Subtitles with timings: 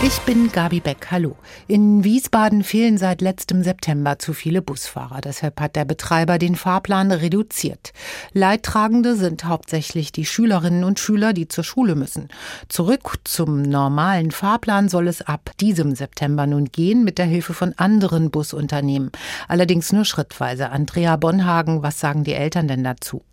[0.00, 1.08] Ich bin Gabi Beck.
[1.10, 1.34] Hallo.
[1.66, 5.20] In Wiesbaden fehlen seit letztem September zu viele Busfahrer.
[5.20, 7.92] Deshalb hat der Betreiber den Fahrplan reduziert.
[8.32, 12.28] Leidtragende sind hauptsächlich die Schülerinnen und Schüler, die zur Schule müssen.
[12.68, 17.74] Zurück zum normalen Fahrplan soll es ab diesem September nun gehen mit der Hilfe von
[17.76, 19.10] anderen Busunternehmen.
[19.48, 20.70] Allerdings nur schrittweise.
[20.70, 23.24] Andrea Bonhagen, was sagen die Eltern denn dazu?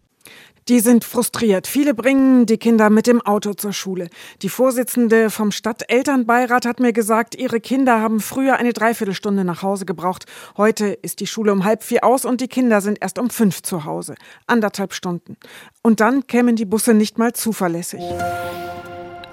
[0.68, 1.68] Die sind frustriert.
[1.68, 4.09] Viele bringen die Kinder mit dem Auto zur Schule.
[4.41, 9.85] Die Vorsitzende vom Stadtelternbeirat hat mir gesagt, ihre Kinder haben früher eine Dreiviertelstunde nach Hause
[9.85, 10.26] gebraucht.
[10.58, 13.62] Heute ist die Schule um halb vier aus und die Kinder sind erst um fünf
[13.62, 14.16] zu Hause.
[14.48, 15.38] Anderthalb Stunden.
[15.84, 18.02] Und dann kämen die Busse nicht mal zuverlässig.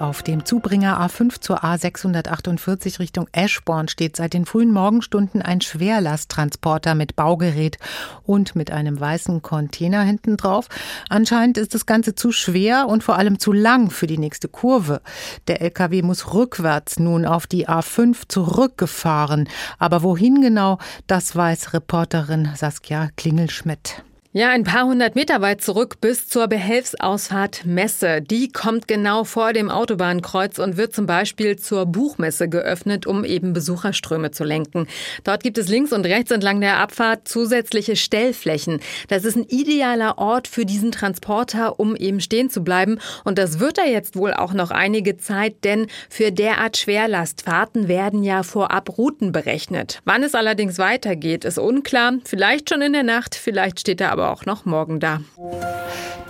[0.02, 6.96] Auf dem Zubringer A5 zur A648 Richtung Eschborn steht seit den frühen Morgenstunden ein Schwerlasttransporter
[6.96, 7.78] mit Baugerät
[8.24, 10.66] und mit einem weißen Container hinten drauf.
[11.08, 15.02] Anscheinend ist das Ganze zu schwer und vor allem zu lang für die nächste Kurve.
[15.46, 19.48] Der LKW muss rückwärts nun auf die A5 zurückgefahren.
[19.78, 24.02] Aber wohin genau, das weiß Reporterin Saskia Klingelschmidt.
[24.34, 28.22] Ja, ein paar hundert Meter weit zurück bis zur Behelfsausfahrt Messe.
[28.22, 33.52] Die kommt genau vor dem Autobahnkreuz und wird zum Beispiel zur Buchmesse geöffnet, um eben
[33.52, 34.86] Besucherströme zu lenken.
[35.24, 38.80] Dort gibt es links und rechts entlang der Abfahrt zusätzliche Stellflächen.
[39.08, 43.00] Das ist ein idealer Ort für diesen Transporter, um eben stehen zu bleiben.
[43.24, 48.24] Und das wird er jetzt wohl auch noch einige Zeit, denn für derart Schwerlastfahrten werden
[48.24, 50.00] ja vorab Routen berechnet.
[50.06, 52.14] Wann es allerdings weitergeht, ist unklar.
[52.24, 55.20] Vielleicht schon in der Nacht, vielleicht steht er aber aber auch noch morgen da.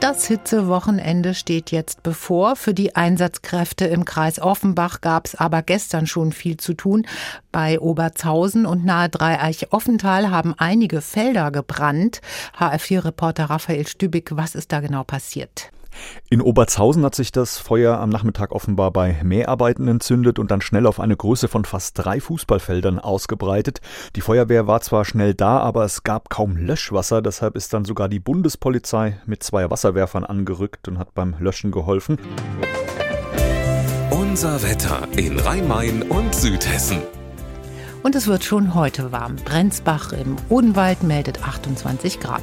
[0.00, 2.56] Das Hitzewochenende steht jetzt bevor.
[2.56, 7.06] Für die Einsatzkräfte im Kreis Offenbach gab es aber gestern schon viel zu tun.
[7.52, 12.20] Bei Oberzhausen und nahe Dreieich-Offental haben einige Felder gebrannt.
[12.58, 15.70] HR4-Reporter Raphael Stübig, was ist da genau passiert?
[16.30, 20.86] In Oberzhausen hat sich das Feuer am Nachmittag offenbar bei Mäharbeiten entzündet und dann schnell
[20.86, 23.80] auf eine Größe von fast drei Fußballfeldern ausgebreitet.
[24.16, 28.08] Die Feuerwehr war zwar schnell da, aber es gab kaum Löschwasser, deshalb ist dann sogar
[28.08, 32.19] die Bundespolizei mit zwei Wasserwerfern angerückt und hat beim Löschen geholfen.
[34.10, 36.98] Unser Wetter in Rhein-Main und Südhessen.
[38.02, 39.36] Und es wird schon heute warm.
[39.36, 42.42] Brenzbach im Odenwald meldet 28 Grad.